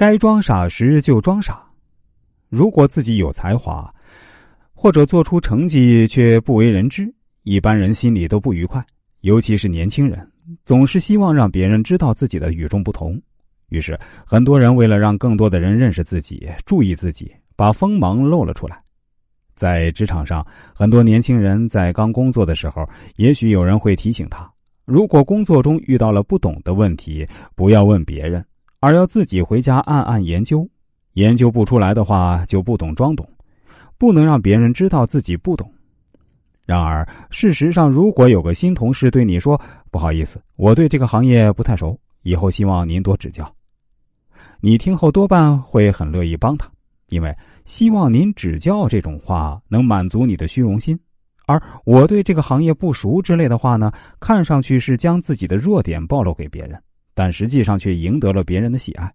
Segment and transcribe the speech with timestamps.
[0.00, 1.62] 该装傻时就装傻。
[2.48, 3.94] 如果自己有才华，
[4.72, 8.82] 或者做出成绩却不为人知，一般人心里都不愉快。
[9.20, 10.26] 尤其是年轻人，
[10.64, 13.20] 总是希望让别人知道自己的与众不同。
[13.68, 13.94] 于是，
[14.24, 18.82] 很多人为了让更多的人认识自己、注意自己，把锋芒露了出来。
[19.54, 20.42] 在职场上，
[20.74, 24.50] 很多年轻人在刚工作的时候，也许有人会提醒他：
[24.86, 28.42] 如果工作中遇到了不懂的问题，不要问别人，
[28.80, 30.68] 而要自己回家暗暗研究。
[31.14, 33.28] 研究不出来的话，就不懂装懂，
[33.98, 35.70] 不能让别人知道自己不懂。
[36.64, 39.60] 然而，事实上，如果有个新同事对你说
[39.90, 43.52] ：“不好意思，我对这个行业不太熟，以后希望您多指教。”
[44.62, 46.70] 你听后多半会很乐意帮他，
[47.08, 50.96] 因为希望您指教这种话能满足你的虚荣心。
[51.46, 56.80] 而我对这个行业不熟之类的话呢，看上去是将自己的弱点暴露给别人，
[57.14, 59.12] 但实际上却赢得了别人的喜爱。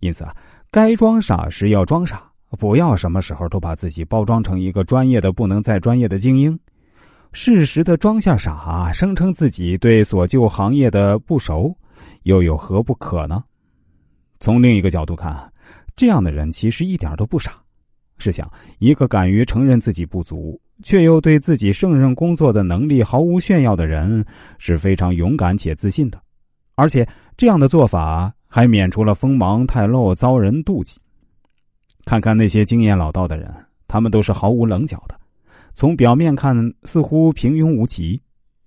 [0.00, 0.34] 因此啊，
[0.70, 2.22] 该装傻时要装傻。
[2.58, 6.58] 不要什么时候都把自己包装成一个专业的不能再专业的精英，
[7.32, 11.76] 适时的装下傻，声称自己对所就行业的不熟，
[12.22, 13.44] 又有何不可呢？
[14.40, 15.52] 从另一个角度看，
[15.94, 17.52] 这样的人其实一点都不傻。
[18.16, 24.24] 试想，一个敢于承认自己不足，却又对自己胜任工作的能力毫无炫耀的人，
[24.56, 26.18] 是非常勇敢且自信的。
[26.78, 27.04] 而且，
[27.36, 31.00] 这样的做法还免除了锋芒太露遭人妒忌。
[32.04, 33.52] 看看那些经验老道的人，
[33.88, 35.18] 他们都是毫无棱角的。
[35.74, 38.22] 从表面看，似乎平庸无奇，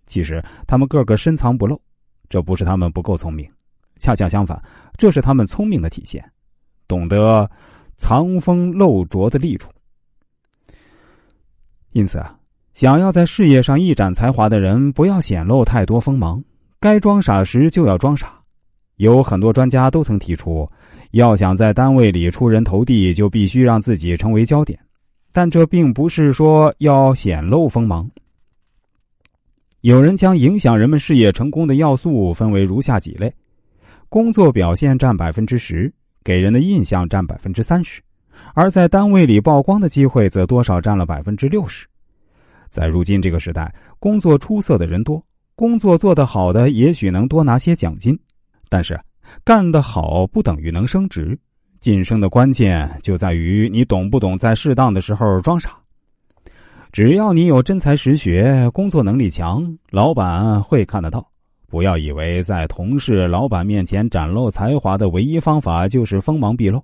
[0.07, 1.81] 其实他们个个深藏不露。
[2.27, 3.49] 这不是他们不够聪明，
[3.97, 4.61] 恰恰相反，
[4.97, 6.21] 这是他们聪明的体现，
[6.89, 7.49] 懂得
[7.95, 9.71] 藏锋露拙的利处。
[11.93, 12.37] 因此啊，
[12.73, 16.43] 想要在事业上一展才华的人，不要显露太多锋芒，
[16.81, 18.33] 该装傻时就要装傻。
[18.97, 20.69] 有很多专家都曾提出。
[21.11, 24.79] 要想在单位里出人头地，就必须让自己成为焦点，
[25.33, 28.09] 但这并不是说要显露锋芒。
[29.81, 33.31] 有人将影响人们事业成功的要素分为如下几类：
[34.07, 35.91] 工作表现占百分之十，
[36.23, 38.01] 给人的印象占百分之三十，
[38.53, 41.85] 而在单位里曝光的机会则多少占了百分之六十。
[42.69, 45.22] 在如今这个时代，工作出色的人多，
[45.61, 48.19] 工作做得好的也许能多拿些奖金，
[48.67, 48.99] 但是。
[49.44, 51.38] 干得好不等于能升职，
[51.79, 55.69] 晋升的关键就在于你懂不懂在适当的时候装傻。
[56.91, 61.25] 只要你有真才实学，工作能力强，老板会看得到。
[61.67, 66.83] 不要以为在同事、老板面前展露才华的唯一方法就是锋芒毕露，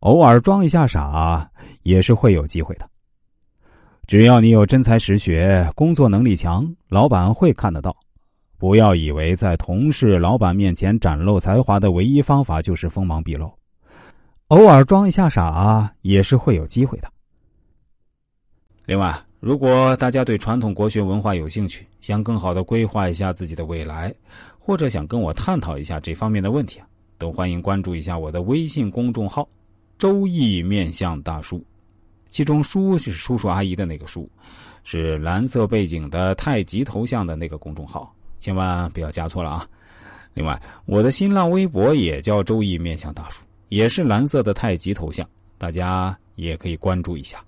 [0.00, 1.50] 偶尔装一下傻
[1.82, 2.91] 也是会有机会的。
[4.06, 7.96] 只要你有真才实学，工作能力强，老板会看得到。
[8.58, 13.52] 不要以为在同事、老板面前展露才华的唯一方法就是锋芒毕露，
[14.48, 17.08] 偶尔装一下傻也是会有机会的。
[18.84, 24.14] 另外，如果大家对传统国学文化有兴趣，想更好的规划一下自己的未来，
[24.58, 26.86] 或者想跟我探讨一下这方面的问题啊，
[27.18, 29.48] 都欢迎关注一下我的微信公众号
[29.98, 31.64] “周易面相大叔”，
[32.32, 34.28] 其中“叔”是叔叔阿姨的那个“叔”，
[34.82, 38.12] 是蓝色背景的太极头像的那个公众号。
[38.38, 39.68] 千万不要加错了啊！
[40.34, 45.28] 另外，我的新浪微博也叫“周易面向大叔”，也是蓝色的太极头像，
[45.58, 47.38] 大家也可以关注一下。